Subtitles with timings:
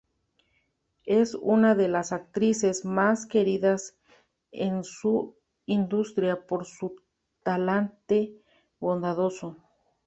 [1.05, 3.99] Es una de las actrices más queridas
[4.51, 6.95] en su industria, por su
[7.43, 8.35] talante
[8.79, 9.57] bondadoso.